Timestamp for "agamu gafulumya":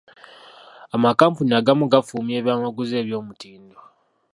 1.59-2.35